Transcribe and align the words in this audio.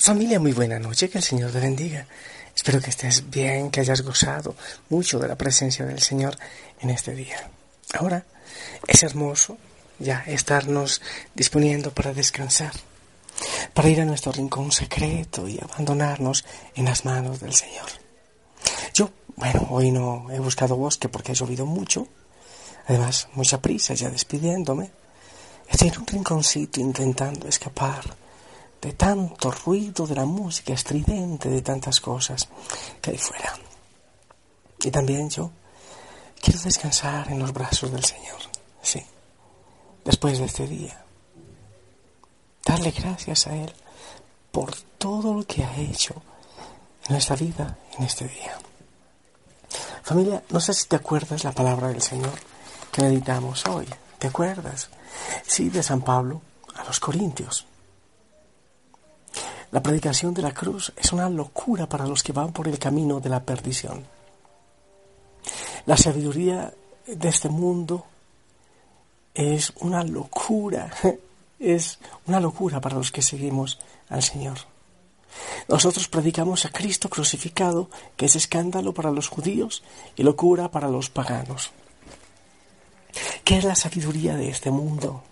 Familia, 0.00 0.38
muy 0.38 0.52
buena 0.52 0.78
noche, 0.78 1.10
que 1.10 1.18
el 1.18 1.24
Señor 1.24 1.50
te 1.50 1.60
bendiga. 1.60 2.06
Espero 2.54 2.80
que 2.80 2.90
estés 2.90 3.28
bien, 3.30 3.70
que 3.70 3.80
hayas 3.80 4.02
gozado 4.02 4.56
mucho 4.88 5.18
de 5.18 5.28
la 5.28 5.36
presencia 5.36 5.84
del 5.84 6.00
Señor 6.00 6.36
en 6.80 6.90
este 6.90 7.14
día. 7.14 7.50
Ahora 7.94 8.24
es 8.86 9.02
hermoso 9.02 9.58
ya 9.98 10.22
estarnos 10.26 11.02
disponiendo 11.34 11.92
para 11.92 12.14
descansar, 12.14 12.72
para 13.74 13.88
ir 13.88 14.00
a 14.00 14.04
nuestro 14.04 14.32
rincón 14.32 14.72
secreto 14.72 15.48
y 15.48 15.58
abandonarnos 15.60 16.44
en 16.74 16.84
las 16.86 17.04
manos 17.04 17.40
del 17.40 17.54
Señor. 17.54 17.88
Yo, 18.94 19.10
bueno, 19.36 19.66
hoy 19.70 19.90
no 19.90 20.30
he 20.30 20.38
buscado 20.38 20.76
bosque 20.76 21.08
porque 21.08 21.32
ha 21.32 21.34
llovido 21.34 21.66
mucho, 21.66 22.08
además 22.86 23.28
mucha 23.34 23.60
prisa 23.60 23.94
ya 23.94 24.10
despidiéndome, 24.10 24.90
Estoy 25.68 25.88
en 25.88 25.98
un 25.98 26.06
rinconcito 26.06 26.80
intentando 26.80 27.46
escapar 27.46 28.16
de 28.80 28.92
tanto 28.92 29.50
ruido 29.50 30.06
de 30.06 30.14
la 30.14 30.24
música 30.24 30.72
estridente, 30.72 31.48
de 31.48 31.62
tantas 31.62 32.00
cosas 32.00 32.48
que 33.00 33.10
hay 33.10 33.18
fuera. 33.18 33.54
Y 34.82 34.90
también 34.90 35.28
yo 35.28 35.50
quiero 36.40 36.60
descansar 36.60 37.30
en 37.30 37.38
los 37.38 37.52
brazos 37.52 37.90
del 37.90 38.04
Señor, 38.04 38.38
sí, 38.80 39.02
después 40.04 40.38
de 40.38 40.44
este 40.44 40.66
día. 40.66 41.04
Darle 42.64 42.90
gracias 42.92 43.46
a 43.46 43.56
Él 43.56 43.72
por 44.52 44.74
todo 44.98 45.34
lo 45.34 45.44
que 45.44 45.64
ha 45.64 45.76
hecho 45.76 46.14
en 47.06 47.12
nuestra 47.12 47.36
vida 47.36 47.78
en 47.96 48.04
este 48.04 48.26
día. 48.26 48.56
Familia, 50.02 50.42
no 50.50 50.60
sé 50.60 50.72
si 50.72 50.86
te 50.86 50.96
acuerdas 50.96 51.44
la 51.44 51.52
palabra 51.52 51.88
del 51.88 52.00
Señor 52.00 52.32
que 52.92 53.02
meditamos 53.02 53.66
hoy. 53.66 53.86
¿Te 54.18 54.26
acuerdas? 54.26 54.88
Sí, 55.46 55.68
de 55.68 55.82
San 55.82 56.02
Pablo 56.02 56.42
a 56.74 56.84
los 56.84 56.98
Corintios. 56.98 57.66
La 59.70 59.82
predicación 59.82 60.34
de 60.34 60.42
la 60.42 60.54
cruz 60.54 60.92
es 60.96 61.12
una 61.12 61.28
locura 61.28 61.88
para 61.88 62.06
los 62.06 62.22
que 62.22 62.32
van 62.32 62.52
por 62.52 62.68
el 62.68 62.78
camino 62.78 63.20
de 63.20 63.28
la 63.28 63.42
perdición. 63.42 64.06
La 65.86 65.96
sabiduría 65.96 66.72
de 67.06 67.28
este 67.28 67.48
mundo 67.48 68.06
es 69.34 69.72
una 69.80 70.02
locura, 70.02 70.90
es 71.58 71.98
una 72.26 72.40
locura 72.40 72.80
para 72.80 72.96
los 72.96 73.12
que 73.12 73.22
seguimos 73.22 73.78
al 74.08 74.22
Señor. 74.22 74.58
Nosotros 75.68 76.08
predicamos 76.08 76.64
a 76.64 76.70
Cristo 76.70 77.08
crucificado, 77.08 77.90
que 78.16 78.26
es 78.26 78.36
escándalo 78.36 78.94
para 78.94 79.10
los 79.10 79.28
judíos 79.28 79.82
y 80.16 80.22
locura 80.22 80.70
para 80.70 80.88
los 80.88 81.10
paganos. 81.10 81.70
¿Qué 83.44 83.58
es 83.58 83.64
la 83.64 83.74
sabiduría 83.74 84.36
de 84.36 84.48
este 84.48 84.70
mundo? 84.70 85.22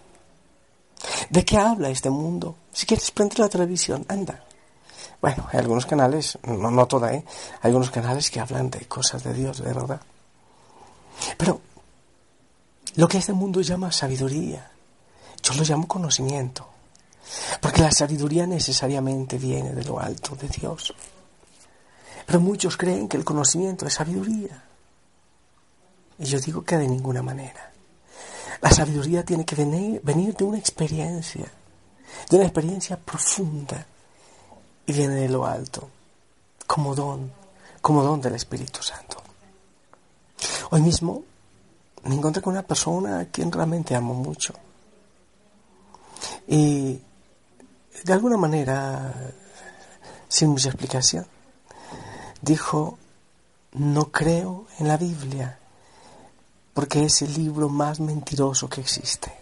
¿De 1.31 1.45
qué 1.45 1.59
habla 1.59 1.91
este 1.91 2.11
mundo? 2.11 2.57
Si 2.73 2.87
quieres 2.87 3.11
prender 3.11 3.41
la 3.41 3.49
televisión, 3.49 4.05
anda. 4.09 4.45
Bueno, 5.21 5.47
hay 5.53 5.61
algunos 5.61 5.87
canales, 5.87 6.39
no, 6.45 6.71
no 6.71 6.87
toda, 6.87 7.12
¿eh? 7.12 7.25
Hay 7.62 7.69
algunos 7.69 7.91
canales 7.91 8.31
que 8.31 8.41
hablan 8.41 8.71
de 8.71 8.87
cosas 8.87 9.23
de 9.25 9.33
Dios, 9.34 9.59
de 9.59 9.72
verdad. 9.72 10.00
Pero 11.37 11.61
lo 12.97 13.09
que 13.09 13.19
este 13.19 13.33
mundo 13.33 13.61
llama 13.61 13.93
sabiduría, 13.93 14.71
yo 15.43 15.55
lo 15.55 15.62
llamo 15.65 15.88
conocimiento. 15.88 16.69
Porque 17.61 17.83
la 17.83 17.91
sabiduría 17.91 18.47
necesariamente 18.47 19.38
viene 19.38 19.73
de 19.73 19.84
lo 19.84 19.99
alto 19.99 20.37
de 20.37 20.49
Dios. 20.49 20.94
Pero 22.25 22.41
muchos 22.41 22.77
creen 22.77 23.09
que 23.09 23.17
el 23.17 23.25
conocimiento 23.25 23.87
es 23.87 23.94
sabiduría. 23.94 24.62
Y 26.19 26.25
yo 26.25 26.41
digo 26.41 26.62
que 26.65 26.77
de 26.77 26.88
ninguna 26.88 27.23
manera. 27.23 27.73
La 28.61 28.71
sabiduría 28.71 29.25
tiene 29.25 29.44
que 29.44 29.55
venir, 29.55 30.00
venir 30.03 30.34
de 30.34 30.44
una 30.44 30.59
experiencia, 30.59 31.47
de 32.31 32.37
una 32.37 32.47
experiencia 32.47 32.97
profunda 32.97 33.87
y 34.87 34.93
viene 34.93 35.15
de 35.15 35.28
lo 35.28 35.47
alto, 35.47 35.89
como 36.67 36.94
don, 36.94 37.33
como 37.81 38.03
don 38.03 38.21
del 38.21 38.34
Espíritu 38.34 38.83
Santo. 38.83 39.22
Hoy 40.71 40.81
mismo 40.81 41.22
me 42.05 42.15
encontré 42.15 42.43
con 42.43 42.53
una 42.53 42.62
persona 42.62 43.21
a 43.21 43.25
quien 43.27 43.50
realmente 43.53 43.94
amo 43.94 44.15
mucho. 44.15 44.55
Y 46.49 47.00
de 48.05 48.12
alguna 48.12 48.37
manera, 48.37 49.12
sin 50.28 50.50
mucha 50.50 50.69
explicación, 50.69 51.27
dijo, 52.41 52.99
no 53.73 54.11
creo 54.11 54.67
en 54.78 54.88
la 54.88 54.97
Biblia 54.97 55.59
porque 56.76 57.06
es 57.06 57.22
el 57.22 57.32
libro 57.32 57.70
más 57.70 58.00
mentiroso 58.00 58.69
que 58.69 58.82
existe. 58.82 59.32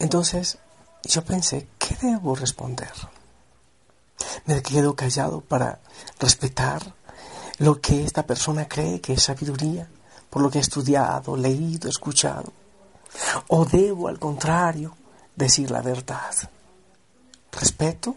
Entonces 0.00 0.58
yo 1.04 1.24
pensé, 1.24 1.68
¿qué 1.78 1.96
debo 2.02 2.34
responder? 2.34 2.90
Me 4.46 4.60
quedo 4.62 4.96
callado 4.96 5.42
para 5.42 5.78
respetar 6.18 6.92
lo 7.58 7.80
que 7.80 8.02
esta 8.02 8.26
persona 8.26 8.66
cree 8.66 9.00
que 9.00 9.12
es 9.12 9.22
sabiduría, 9.22 9.88
por 10.28 10.42
lo 10.42 10.50
que 10.50 10.58
he 10.58 10.62
estudiado, 10.62 11.36
leído, 11.36 11.88
escuchado. 11.88 12.52
O 13.46 13.64
debo, 13.64 14.08
al 14.08 14.18
contrario, 14.18 14.96
decir 15.36 15.70
la 15.70 15.82
verdad. 15.82 16.34
¿Respeto? 17.52 18.16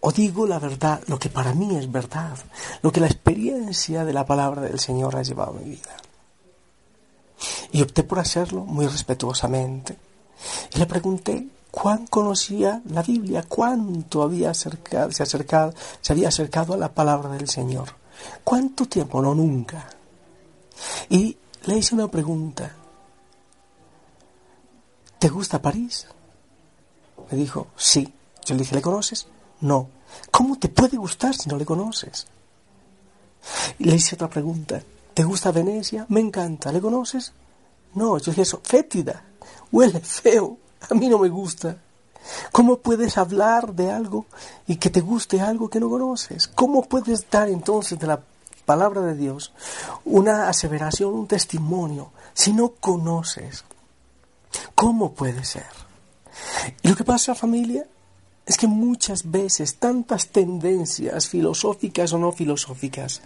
O 0.00 0.12
digo 0.12 0.46
la 0.46 0.58
verdad, 0.58 1.00
lo 1.06 1.18
que 1.18 1.28
para 1.28 1.54
mí 1.54 1.76
es 1.76 1.90
verdad, 1.90 2.36
lo 2.82 2.92
que 2.92 3.00
la 3.00 3.06
experiencia 3.06 4.04
de 4.04 4.12
la 4.12 4.26
palabra 4.26 4.62
del 4.62 4.78
Señor 4.78 5.16
ha 5.16 5.22
llevado 5.22 5.52
a 5.52 5.60
mi 5.60 5.70
vida. 5.70 5.96
Y 7.72 7.82
opté 7.82 8.02
por 8.02 8.18
hacerlo 8.18 8.64
muy 8.64 8.86
respetuosamente. 8.86 9.96
Y 10.74 10.78
le 10.78 10.86
pregunté 10.86 11.46
cuán 11.70 12.06
conocía 12.06 12.82
la 12.86 13.02
Biblia, 13.02 13.44
cuánto 13.46 14.22
había 14.22 14.50
acercado, 14.50 15.10
se, 15.12 15.22
acercado, 15.22 15.74
se 16.00 16.12
había 16.12 16.28
acercado 16.28 16.74
a 16.74 16.78
la 16.78 16.92
palabra 16.92 17.30
del 17.30 17.48
Señor. 17.48 17.88
¿Cuánto 18.44 18.86
tiempo? 18.86 19.20
No, 19.20 19.34
nunca. 19.34 19.86
Y 21.10 21.36
le 21.64 21.76
hice 21.76 21.94
una 21.94 22.08
pregunta. 22.08 22.74
¿Te 25.18 25.28
gusta 25.28 25.60
París? 25.60 26.06
Me 27.30 27.36
dijo, 27.36 27.68
sí. 27.76 28.12
Yo 28.44 28.54
le 28.54 28.60
dije, 28.60 28.74
¿le 28.74 28.82
conoces? 28.82 29.26
No. 29.60 29.88
¿Cómo 30.30 30.58
te 30.58 30.68
puede 30.68 30.96
gustar 30.96 31.34
si 31.34 31.48
no 31.48 31.56
le 31.56 31.64
conoces? 31.64 32.26
Le 33.78 33.96
hice 33.96 34.14
otra 34.14 34.28
pregunta. 34.28 34.82
¿Te 35.14 35.24
gusta 35.24 35.52
Venecia? 35.52 36.06
Me 36.08 36.20
encanta. 36.20 36.72
¿Le 36.72 36.80
conoces? 36.80 37.32
No, 37.96 38.18
yo 38.18 38.30
dije 38.30 38.42
eso, 38.42 38.60
fétida, 38.62 39.24
huele 39.72 40.00
feo, 40.00 40.58
a 40.90 40.94
mí 40.94 41.08
no 41.08 41.18
me 41.18 41.30
gusta. 41.30 41.78
¿Cómo 42.52 42.76
puedes 42.76 43.16
hablar 43.16 43.72
de 43.72 43.90
algo 43.90 44.26
y 44.66 44.76
que 44.76 44.90
te 44.90 45.00
guste 45.00 45.40
algo 45.40 45.70
que 45.70 45.80
no 45.80 45.88
conoces? 45.88 46.46
¿Cómo 46.46 46.82
puedes 46.82 47.30
dar 47.30 47.48
entonces 47.48 47.98
de 47.98 48.06
la 48.06 48.20
palabra 48.66 49.00
de 49.00 49.14
Dios 49.14 49.52
una 50.04 50.48
aseveración, 50.50 51.14
un 51.14 51.26
testimonio, 51.26 52.10
si 52.34 52.52
no 52.52 52.74
conoces? 52.80 53.64
¿Cómo 54.74 55.14
puede 55.14 55.44
ser? 55.44 55.64
Y 56.82 56.88
lo 56.88 56.96
que 56.96 57.04
pasa, 57.04 57.34
familia, 57.34 57.86
es 58.46 58.56
que 58.56 58.68
muchas 58.68 59.28
veces 59.30 59.76
tantas 59.76 60.28
tendencias 60.28 61.28
filosóficas 61.28 62.12
o 62.12 62.18
no 62.18 62.30
filosóficas 62.30 63.20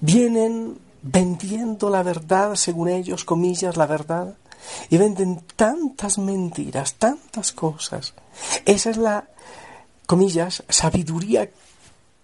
vienen 0.00 0.78
vendiendo 1.02 1.90
la 1.90 2.02
verdad, 2.02 2.54
según 2.54 2.88
ellos, 2.88 3.24
comillas, 3.24 3.76
la 3.76 3.86
verdad, 3.86 4.34
y 4.88 4.96
venden 4.96 5.42
tantas 5.56 6.18
mentiras, 6.18 6.94
tantas 6.94 7.52
cosas. 7.52 8.14
Esa 8.64 8.90
es 8.90 8.96
la, 8.96 9.28
comillas, 10.06 10.62
sabiduría 10.68 11.50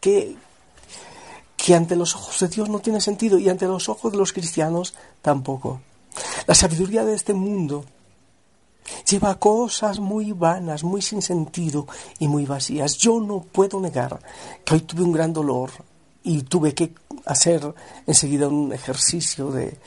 que, 0.00 0.36
que 1.56 1.74
ante 1.74 1.96
los 1.96 2.14
ojos 2.14 2.38
de 2.40 2.48
Dios 2.48 2.68
no 2.68 2.78
tiene 2.78 3.00
sentido 3.00 3.38
y 3.38 3.48
ante 3.48 3.66
los 3.66 3.88
ojos 3.88 4.12
de 4.12 4.18
los 4.18 4.32
cristianos 4.32 4.94
tampoco. 5.20 5.80
La 6.46 6.54
sabiduría 6.54 7.04
de 7.04 7.14
este 7.14 7.34
mundo 7.34 7.84
lleva 9.08 9.38
cosas 9.38 10.00
muy 10.00 10.32
vanas, 10.32 10.84
muy 10.84 11.02
sin 11.02 11.22
sentido 11.22 11.86
y 12.18 12.28
muy 12.28 12.46
vacías. 12.46 12.96
Yo 12.96 13.20
no 13.20 13.40
puedo 13.40 13.80
negar 13.80 14.20
que 14.64 14.74
hoy 14.74 14.80
tuve 14.80 15.02
un 15.02 15.12
gran 15.12 15.32
dolor 15.32 15.70
y 16.22 16.42
tuve 16.42 16.74
que 16.74 16.92
hacer 17.24 17.74
enseguida 18.06 18.48
un 18.48 18.72
ejercicio 18.72 19.50
de 19.50 19.78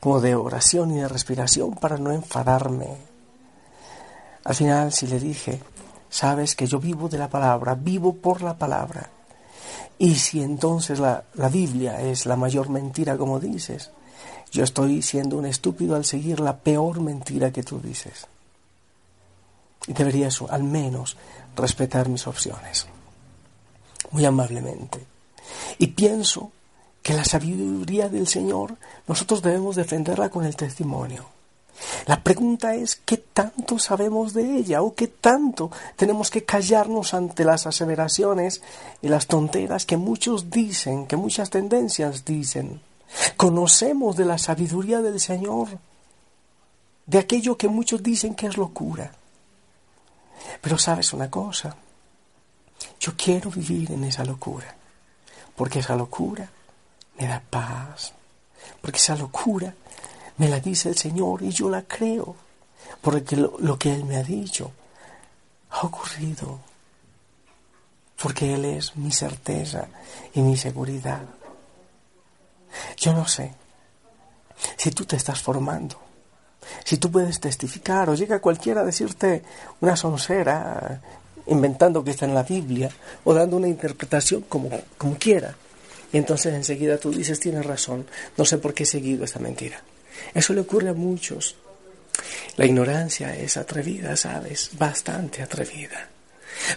como 0.00 0.20
de 0.20 0.34
oración 0.34 0.90
y 0.92 1.00
de 1.00 1.08
respiración 1.08 1.74
para 1.74 1.98
no 1.98 2.12
enfadarme 2.12 2.96
Al 4.44 4.54
final, 4.54 4.92
si 4.92 5.06
le 5.06 5.20
dije, 5.20 5.60
sabes 6.08 6.56
que 6.56 6.66
yo 6.66 6.80
vivo 6.80 7.08
de 7.08 7.18
la 7.18 7.28
palabra, 7.28 7.74
vivo 7.74 8.14
por 8.14 8.42
la 8.42 8.58
palabra. 8.58 9.10
Y 9.98 10.16
si 10.16 10.42
entonces 10.42 10.98
la, 10.98 11.24
la 11.34 11.48
Biblia 11.48 12.00
es 12.00 12.26
la 12.26 12.36
mayor 12.36 12.68
mentira, 12.68 13.16
como 13.16 13.38
dices, 13.38 13.90
yo 14.50 14.64
estoy 14.64 15.00
siendo 15.02 15.36
un 15.36 15.46
estúpido 15.46 15.94
al 15.94 16.04
seguir 16.04 16.40
la 16.40 16.58
peor 16.58 17.00
mentira 17.00 17.52
que 17.52 17.62
tú 17.62 17.80
dices. 17.80 18.26
Deberías 19.86 20.40
al 20.48 20.62
menos 20.62 21.16
respetar 21.56 22.08
mis 22.08 22.26
opciones. 22.26 22.86
Muy 24.10 24.24
amablemente. 24.24 25.06
Y 25.78 25.88
pienso 25.88 26.52
que 27.02 27.14
la 27.14 27.24
sabiduría 27.24 28.08
del 28.08 28.28
Señor 28.28 28.76
nosotros 29.08 29.42
debemos 29.42 29.76
defenderla 29.76 30.30
con 30.30 30.44
el 30.44 30.56
testimonio. 30.56 31.26
La 32.06 32.22
pregunta 32.22 32.74
es 32.74 32.96
qué 32.96 33.16
tanto 33.16 33.78
sabemos 33.78 34.34
de 34.34 34.56
ella 34.56 34.82
o 34.82 34.94
qué 34.94 35.08
tanto 35.08 35.70
tenemos 35.96 36.30
que 36.30 36.44
callarnos 36.44 37.14
ante 37.14 37.44
las 37.44 37.66
aseveraciones 37.66 38.62
y 39.00 39.08
las 39.08 39.26
tonteras 39.26 39.86
que 39.86 39.96
muchos 39.96 40.50
dicen, 40.50 41.06
que 41.06 41.16
muchas 41.16 41.50
tendencias 41.50 42.24
dicen. 42.24 42.80
Conocemos 43.36 44.16
de 44.16 44.24
la 44.24 44.38
sabiduría 44.38 45.00
del 45.00 45.18
Señor, 45.18 45.68
de 47.06 47.18
aquello 47.18 47.56
que 47.56 47.68
muchos 47.68 48.02
dicen 48.02 48.34
que 48.34 48.46
es 48.46 48.56
locura. 48.56 49.12
Pero 50.60 50.78
sabes 50.78 51.12
una 51.12 51.30
cosa, 51.30 51.76
yo 53.00 53.12
quiero 53.16 53.50
vivir 53.50 53.92
en 53.92 54.04
esa 54.04 54.24
locura, 54.24 54.74
porque 55.56 55.80
esa 55.80 55.96
locura 55.96 56.48
me 57.18 57.26
da 57.26 57.40
paz, 57.40 58.12
porque 58.80 58.98
esa 58.98 59.16
locura 59.16 59.74
me 60.38 60.48
la 60.48 60.60
dice 60.60 60.88
el 60.88 60.96
Señor 60.96 61.42
y 61.42 61.50
yo 61.50 61.68
la 61.68 61.82
creo, 61.82 62.34
porque 63.00 63.36
lo, 63.36 63.78
que 63.78 63.92
Él 63.92 64.04
me 64.04 64.16
ha 64.16 64.22
dicho 64.22 64.72
ha 65.70 65.80
ocurrido, 65.80 66.60
porque 68.20 68.54
Él 68.54 68.64
es 68.64 68.96
mi 68.96 69.10
certeza 69.10 69.88
y 70.34 70.40
mi 70.40 70.56
seguridad. 70.56 71.22
Yo 72.96 73.12
no 73.12 73.26
sé 73.26 73.54
si 74.76 74.90
tú 74.90 75.04
te 75.04 75.16
estás 75.16 75.40
formando, 75.42 76.00
si 76.84 76.96
tú 76.96 77.10
puedes 77.10 77.40
testificar 77.40 78.08
o 78.10 78.14
llega 78.14 78.40
cualquiera 78.40 78.82
a 78.82 78.84
decirte 78.84 79.42
una 79.80 79.96
soncera 79.96 81.00
inventando 81.46 82.04
que 82.04 82.12
está 82.12 82.26
en 82.26 82.34
la 82.34 82.42
Biblia 82.42 82.90
o 83.24 83.34
dando 83.34 83.56
una 83.56 83.68
interpretación 83.68 84.42
como, 84.42 84.70
como 84.96 85.16
quiera. 85.16 85.54
Y 86.12 86.18
entonces 86.18 86.54
enseguida 86.54 86.98
tú 86.98 87.10
dices, 87.10 87.40
tienes 87.40 87.64
razón, 87.64 88.06
no 88.36 88.44
sé 88.44 88.58
por 88.58 88.74
qué 88.74 88.82
he 88.82 88.86
seguido 88.86 89.24
esta 89.24 89.38
mentira. 89.38 89.82
Eso 90.34 90.52
le 90.52 90.60
ocurre 90.60 90.90
a 90.90 90.94
muchos. 90.94 91.56
La 92.56 92.66
ignorancia 92.66 93.34
es 93.34 93.56
atrevida, 93.56 94.16
¿sabes? 94.16 94.70
Bastante 94.78 95.42
atrevida. 95.42 96.08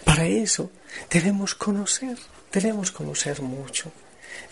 Para 0.04 0.26
eso 0.26 0.72
debemos 1.10 1.54
conocer, 1.56 2.18
debemos 2.52 2.92
conocer 2.92 3.42
mucho. 3.42 3.92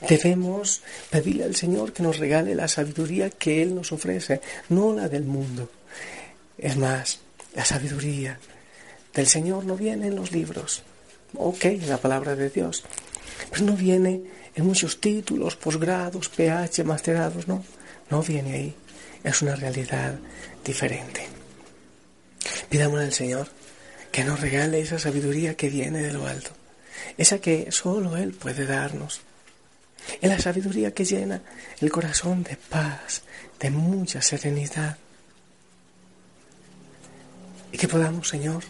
Debemos 0.07 0.81
pedirle 1.09 1.45
al 1.45 1.56
Señor 1.56 1.94
que 1.94 2.03
nos 2.03 2.18
regale 2.18 2.56
la 2.56 2.68
sabiduría 2.68 3.30
que 3.30 3.62
Él 3.62 3.74
nos 3.75 3.91
ofrece, 3.91 4.41
no 4.69 4.94
la 4.94 5.07
del 5.07 5.24
mundo. 5.24 5.69
Es 6.57 6.75
más, 6.77 7.19
la 7.56 7.63
sabiduría 7.63 8.38
del 9.13 9.27
Señor 9.27 9.65
no 9.65 9.75
viene 9.75 10.07
en 10.07 10.15
los 10.15 10.31
libros, 10.31 10.83
ok, 11.35 11.65
en 11.65 11.89
la 11.89 11.97
palabra 11.97 12.35
de 12.35 12.50
Dios, 12.50 12.83
pero 13.51 13.65
no 13.65 13.74
viene 13.74 14.21
en 14.56 14.65
muchos 14.65 15.00
títulos, 15.00 15.56
posgrados, 15.56 16.30
PH, 16.30 16.83
masterados, 16.83 17.47
no, 17.47 17.63
no 18.09 18.21
viene 18.21 18.53
ahí, 18.53 18.75
es 19.24 19.41
una 19.41 19.56
realidad 19.56 20.19
diferente. 20.65 21.27
Pidámosle 22.69 23.06
al 23.06 23.13
Señor 23.13 23.47
que 24.12 24.24
nos 24.24 24.41
regale 24.41 24.81
esa 24.81 25.00
sabiduría 25.00 25.56
que 25.56 25.69
viene 25.69 26.01
de 26.01 26.13
lo 26.13 26.27
alto, 26.27 26.51
esa 27.18 27.39
que 27.39 27.71
solo 27.71 28.18
Él 28.18 28.33
puede 28.33 28.65
darnos 28.65 29.21
es 30.22 30.30
la 30.30 30.40
sabiduría 30.40 30.94
que 30.94 31.06
llena 31.06 31.42
el 31.80 31.92
corazón 31.92 32.44
de 32.44 32.58
paz, 32.58 33.24
de 33.60 33.70
mucha 33.70 34.22
serenidad. 34.22 34.98
Y 37.72 37.78
que 37.78 37.88
podamos, 37.88 38.30
Señor, 38.30 38.64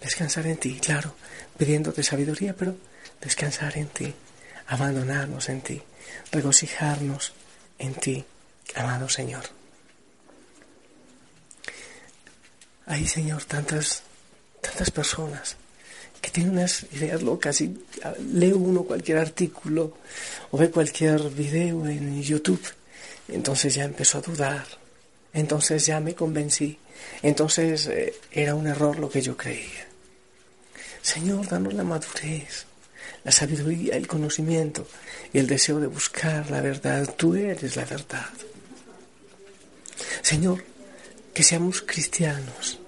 descansar 0.00 0.46
en 0.46 0.56
ti, 0.56 0.78
claro, 0.80 1.14
pidiéndote 1.58 2.02
sabiduría, 2.02 2.54
pero 2.54 2.76
descansar 3.20 3.76
en 3.76 3.88
ti, 3.88 4.14
abandonarnos 4.66 5.48
en 5.48 5.60
ti, 5.60 5.82
regocijarnos 6.30 7.32
en 7.78 7.94
ti, 7.94 8.24
amado 8.74 9.08
Señor. 9.08 9.44
Hay, 12.86 13.06
Señor, 13.06 13.44
tantas, 13.44 14.02
tantas 14.60 14.90
personas 14.90 15.56
que 16.22 16.30
tiene 16.30 16.50
unas 16.50 16.86
ideas 16.92 17.20
locas 17.20 17.60
y 17.60 17.76
lee 18.32 18.52
uno 18.52 18.84
cualquier 18.84 19.18
artículo 19.18 19.98
o 20.52 20.56
ve 20.56 20.70
cualquier 20.70 21.20
video 21.30 21.86
en 21.88 22.22
YouTube, 22.22 22.62
entonces 23.28 23.74
ya 23.74 23.84
empezó 23.84 24.18
a 24.18 24.20
dudar, 24.22 24.64
entonces 25.34 25.84
ya 25.84 25.98
me 25.98 26.14
convencí, 26.14 26.78
entonces 27.22 27.88
eh, 27.88 28.14
era 28.30 28.54
un 28.54 28.68
error 28.68 29.00
lo 29.00 29.10
que 29.10 29.20
yo 29.20 29.36
creía. 29.36 29.88
Señor, 31.02 31.48
danos 31.48 31.74
la 31.74 31.82
madurez, 31.82 32.66
la 33.24 33.32
sabiduría, 33.32 33.96
el 33.96 34.06
conocimiento 34.06 34.86
y 35.32 35.38
el 35.38 35.48
deseo 35.48 35.80
de 35.80 35.88
buscar 35.88 36.48
la 36.52 36.60
verdad. 36.60 37.12
Tú 37.16 37.34
eres 37.34 37.74
la 37.74 37.84
verdad. 37.84 38.30
Señor, 40.22 40.62
que 41.34 41.42
seamos 41.42 41.82
cristianos, 41.82 42.78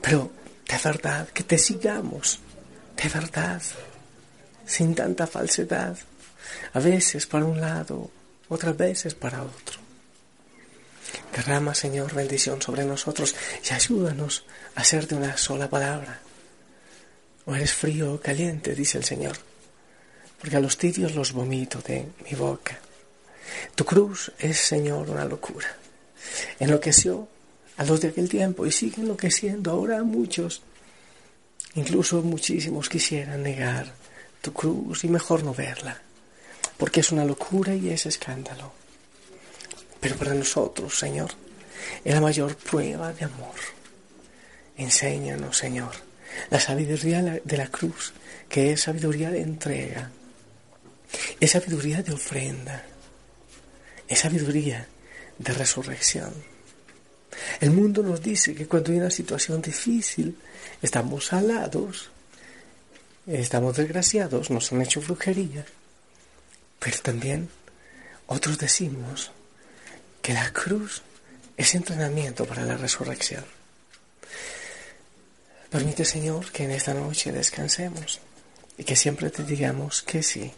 pero 0.00 0.30
de 0.66 0.78
verdad, 0.82 1.28
que 1.28 1.42
te 1.42 1.58
sigamos 1.58 2.40
de 2.96 3.08
verdad, 3.08 3.62
sin 4.66 4.94
tanta 4.94 5.26
falsedad, 5.26 5.96
a 6.72 6.80
veces 6.80 7.26
para 7.26 7.44
un 7.44 7.60
lado, 7.60 8.10
otras 8.48 8.76
veces 8.76 9.14
para 9.14 9.42
otro. 9.42 9.80
Derrama, 11.34 11.74
Señor, 11.74 12.14
bendición 12.14 12.60
sobre 12.62 12.84
nosotros 12.84 13.34
y 13.68 13.74
ayúdanos 13.74 14.44
a 14.74 14.84
ser 14.84 15.06
de 15.06 15.16
una 15.16 15.36
sola 15.36 15.68
palabra. 15.68 16.20
O 17.44 17.54
eres 17.54 17.72
frío 17.72 18.14
o 18.14 18.20
caliente, 18.20 18.74
dice 18.74 18.98
el 18.98 19.04
Señor, 19.04 19.36
porque 20.40 20.56
a 20.56 20.60
los 20.60 20.78
tibios 20.78 21.14
los 21.14 21.32
vomito 21.32 21.80
de 21.80 22.08
mi 22.24 22.36
boca. 22.36 22.78
Tu 23.74 23.84
cruz 23.84 24.32
es, 24.38 24.58
Señor, 24.58 25.08
una 25.08 25.24
locura. 25.24 25.68
Enloqueció 26.58 27.28
a 27.76 27.84
los 27.84 28.00
de 28.00 28.08
aquel 28.08 28.28
tiempo 28.28 28.66
y 28.66 28.72
sigue 28.72 29.02
enloqueciendo 29.02 29.70
ahora 29.70 29.98
a 29.98 30.02
muchos 30.02 30.62
Incluso 31.76 32.22
muchísimos 32.22 32.88
quisieran 32.88 33.42
negar 33.42 33.92
tu 34.40 34.52
cruz 34.52 35.04
y 35.04 35.08
mejor 35.08 35.44
no 35.44 35.52
verla, 35.52 36.00
porque 36.78 37.00
es 37.00 37.12
una 37.12 37.24
locura 37.24 37.74
y 37.74 37.90
es 37.90 38.06
escándalo. 38.06 38.72
Pero 40.00 40.16
para 40.16 40.34
nosotros, 40.34 40.98
Señor, 40.98 41.30
es 42.02 42.14
la 42.14 42.20
mayor 42.20 42.56
prueba 42.56 43.12
de 43.12 43.26
amor. 43.26 43.54
Enséñanos, 44.78 45.58
Señor, 45.58 45.92
la 46.50 46.60
sabiduría 46.60 47.40
de 47.44 47.56
la 47.56 47.66
cruz, 47.68 48.14
que 48.48 48.72
es 48.72 48.82
sabiduría 48.82 49.30
de 49.30 49.42
entrega, 49.42 50.10
es 51.40 51.50
sabiduría 51.50 52.02
de 52.02 52.12
ofrenda, 52.12 52.84
es 54.08 54.18
sabiduría 54.18 54.86
de 55.38 55.52
resurrección. 55.52 56.32
El 57.60 57.70
mundo 57.72 58.02
nos 58.02 58.22
dice 58.22 58.54
que 58.54 58.66
cuando 58.66 58.92
hay 58.92 58.98
una 58.98 59.10
situación 59.10 59.60
difícil, 59.60 60.36
estamos 60.82 61.32
alados, 61.32 62.10
estamos 63.26 63.76
desgraciados, 63.76 64.50
nos 64.50 64.72
han 64.72 64.82
hecho 64.82 65.00
brujería. 65.00 65.64
Pero 66.78 66.98
también 66.98 67.48
otros 68.26 68.58
decimos 68.58 69.30
que 70.22 70.32
la 70.32 70.52
cruz 70.52 71.02
es 71.56 71.74
entrenamiento 71.74 72.44
para 72.44 72.64
la 72.64 72.76
resurrección. 72.76 73.44
Permite, 75.70 76.04
Señor, 76.04 76.50
que 76.52 76.64
en 76.64 76.70
esta 76.70 76.94
noche 76.94 77.32
descansemos 77.32 78.20
y 78.78 78.84
que 78.84 78.96
siempre 78.96 79.30
te 79.30 79.42
digamos 79.42 80.02
que 80.02 80.22
sí, 80.22 80.52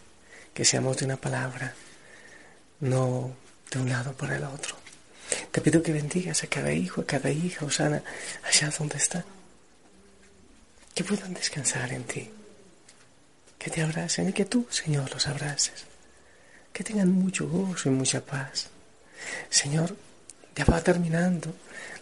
que 0.52 0.64
seamos 0.64 0.96
de 0.98 1.06
una 1.06 1.16
palabra, 1.16 1.74
no 2.80 3.34
de 3.70 3.78
un 3.78 3.88
lado 3.88 4.12
para 4.12 4.36
el 4.36 4.44
otro. 4.44 4.76
Te 5.50 5.60
pido 5.60 5.82
que 5.82 5.92
bendigas 5.92 6.42
a 6.44 6.46
cada 6.46 6.72
hijo, 6.72 7.02
a 7.02 7.06
cada 7.06 7.30
hija, 7.30 7.64
Osana, 7.64 8.02
allá 8.44 8.70
donde 8.76 8.96
está. 8.96 9.24
Que 10.98 11.04
puedan 11.04 11.32
descansar 11.32 11.92
en 11.92 12.02
ti. 12.02 12.28
Que 13.56 13.70
te 13.70 13.82
abracen 13.82 14.30
y 14.30 14.32
que 14.32 14.46
tú, 14.46 14.66
Señor, 14.68 15.08
los 15.12 15.28
abraces. 15.28 15.84
Que 16.72 16.82
tengan 16.82 17.12
mucho 17.12 17.46
gozo 17.46 17.88
y 17.88 17.92
mucha 17.92 18.20
paz. 18.20 18.66
Señor, 19.48 19.94
ya 20.56 20.64
va 20.64 20.82
terminando 20.82 21.54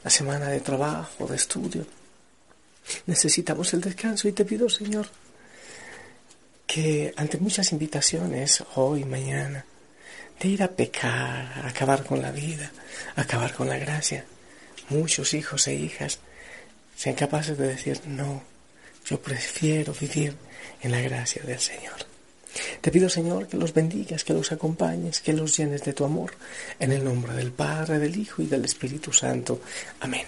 la 0.03 0.09
semana 0.09 0.49
de 0.49 0.61
trabajo, 0.61 1.27
de 1.27 1.37
estudio. 1.37 1.87
Necesitamos 3.05 3.75
el 3.75 3.83
descanso 3.83 4.29
y 4.29 4.33
te 4.33 4.47
pido, 4.47 4.71
Señor, 4.71 5.11
que 6.67 7.13
ante 7.19 7.37
muchas 7.37 7.73
invitaciones, 7.73 8.65
hoy, 8.77 9.05
mañana, 9.05 9.67
de 10.41 10.49
ir 10.49 10.63
a 10.63 10.69
pecar, 10.69 11.53
a 11.65 11.69
acabar 11.69 12.03
con 12.03 12.23
la 12.23 12.31
vida, 12.31 12.73
acabar 13.15 13.53
con 13.53 13.69
la 13.69 13.77
gracia. 13.77 14.25
Muchos 14.89 15.35
hijos 15.35 15.69
e 15.69 15.75
hijas 15.75 16.19
sean 16.97 17.15
capaces 17.15 17.59
de 17.59 17.69
decir, 17.69 18.01
no, 18.07 18.56
yo 19.07 19.21
prefiero 19.21 19.95
vivir 19.95 20.37
en 20.83 20.91
la 20.91 21.01
gracia 21.01 21.43
del 21.43 21.61
Señor. 21.61 21.95
Te 22.81 22.91
pido, 22.91 23.09
Señor, 23.09 23.49
que 23.49 23.57
los 23.57 23.75
bendigas, 23.75 24.25
que 24.25 24.33
los 24.33 24.51
acompañes, 24.53 25.21
que 25.21 25.33
los 25.33 25.57
llenes 25.57 25.85
de 25.85 25.93
tu 25.93 26.05
amor, 26.05 26.33
en 26.79 26.93
el 26.93 27.05
nombre 27.05 27.35
del 27.35 27.53
Padre, 27.53 27.99
del 27.99 28.17
Hijo 28.17 28.43
y 28.43 28.47
del 28.47 28.65
Espíritu 28.65 29.13
Santo. 29.13 29.61
Amén. 30.01 30.27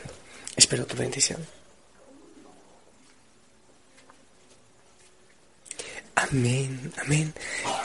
Espero 0.55 0.87
tu 0.87 0.97
bendición. 0.97 1.45
Amén, 6.15 6.93
amén. 6.99 7.33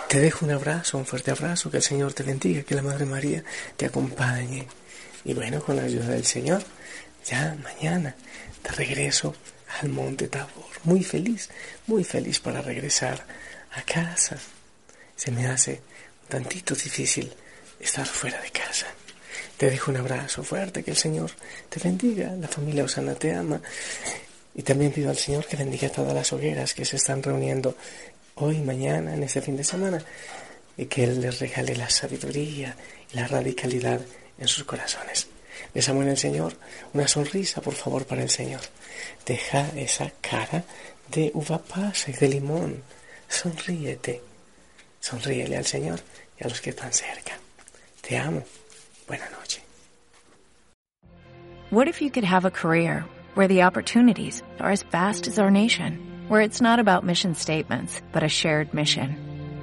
Te 0.10 0.20
dejo 0.20 0.46
un 0.46 0.52
abrazo, 0.52 0.98
un 0.98 1.06
fuerte 1.06 1.32
abrazo, 1.32 1.72
que 1.72 1.78
el 1.78 1.84
Señor 1.84 2.14
te 2.14 2.24
bendiga, 2.24 2.64
que 2.64 2.76
la 2.76 2.82
Madre 2.82 3.06
María 3.06 3.44
te 3.78 3.86
acompañe. 3.86 4.68
Y 5.24 5.34
bueno, 5.34 5.64
con 5.64 5.76
la 5.76 5.84
ayuda 5.84 6.08
del 6.08 6.26
Señor, 6.26 6.64
ya 7.26 7.56
mañana 7.64 8.16
te 8.62 8.72
regreso 8.72 9.36
al 9.82 9.89
Monte 9.89 10.27
Tabor. 10.27 10.65
Muy 10.84 11.03
feliz, 11.03 11.50
muy 11.88 12.03
feliz 12.03 12.39
para 12.39 12.62
regresar 12.62 13.25
a 13.72 13.82
casa. 13.84 14.38
Se 15.15 15.32
me 15.32 15.48
hace 15.48 15.82
un 16.24 16.30
tantito 16.30 16.75
difícil 16.75 17.32
estar 17.80 18.06
fuera 18.06 18.42
de 18.42 18.51
casa. 18.51 18.88
Te 19.58 19.70
dejo 19.70 19.92
un 19.92 19.98
abrazo 19.98 20.44
fuerte, 20.44 20.84
que 20.84 20.92
el 20.92 20.98
Señor 20.98 21.32
te 21.70 21.80
bendiga, 21.80 22.32
la 22.36 22.48
familia 22.48 22.84
Osana 22.84 23.15
te 23.15 23.34
ama. 23.34 23.62
Y 24.56 24.62
también 24.62 24.92
pido 24.92 25.10
al 25.10 25.18
Señor 25.18 25.46
que 25.46 25.58
bendiga 25.58 25.89
todas 25.89 26.13
las 26.13 26.32
hogueras 26.34 26.74
que 26.74 26.86
se 26.86 26.98
están 26.98 27.24
reuniendo 27.24 27.75
hoy, 28.36 28.60
mañana, 28.60 29.13
en 29.13 29.24
este 29.24 29.42
fin 29.42 29.58
de 29.58 29.63
semana, 29.63 30.03
y 30.77 30.86
que 30.86 31.03
Él 31.03 31.22
les 31.22 31.39
regale 31.39 31.75
la 31.75 31.89
sabiduría 31.89 32.75
y 33.12 33.15
la 33.15 33.27
radicalidad 33.27 34.01
en 34.38 34.48
sus 34.48 34.63
corazones. 34.63 35.27
Les 35.74 35.88
amo 35.89 36.01
en 36.01 36.10
el 36.10 36.17
Señor. 36.17 36.57
Una 36.93 37.07
sonrisa, 37.07 37.62
por 37.62 37.74
favor, 37.74 38.05
para 38.05 38.24
el 38.24 38.29
Señor. 38.29 38.62
Deja 39.25 39.69
esa 39.75 40.12
cara 40.22 40.63
de 41.10 41.31
uva 41.33 41.60
pasa 41.60 42.12
y 42.12 42.13
de 42.13 42.27
limón. 42.27 42.83
Sonríete. 43.27 44.22
Sonríele 45.00 45.57
al 45.57 45.65
Señor 45.65 46.00
y 46.39 46.43
a 46.43 46.48
los 46.48 46.62
que 46.62 46.69
están 46.72 46.93
cerca. 46.93 47.38
Te 48.01 48.17
amo. 48.17 48.43
Buena 49.07 49.29
noche. 49.29 49.62
What 51.69 51.88
if 51.88 52.01
you 52.01 52.12
could 52.12 52.24
have 52.24 52.45
a 52.45 52.51
career 52.51 53.03
where 53.33 53.48
the 53.48 53.63
opportunities 53.63 54.43
are 54.60 54.69
as 54.69 54.83
vast 54.83 55.27
as 55.27 55.39
our 55.39 55.50
nation, 55.50 56.25
where 56.27 56.41
it's 56.41 56.62
not 56.62 56.79
about 56.79 57.03
mission 57.03 57.33
statements, 57.33 58.01
but 58.12 58.24
a 58.24 58.29
shared 58.29 58.74
mission? 58.74 59.23